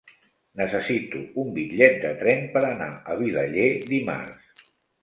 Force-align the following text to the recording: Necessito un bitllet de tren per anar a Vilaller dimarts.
Necessito 0.61 1.21
un 1.43 1.53
bitllet 1.59 2.01
de 2.07 2.15
tren 2.25 2.43
per 2.57 2.65
anar 2.73 2.91
a 3.17 3.21
Vilaller 3.21 3.71
dimarts. 3.95 4.63